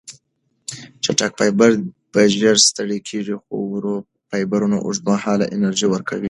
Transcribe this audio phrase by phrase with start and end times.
[1.03, 3.93] چټک فایبرونه ژر ستړې کېږي، خو ورو
[4.29, 6.19] فایبرونه اوږدمهاله انرژي ورکوي.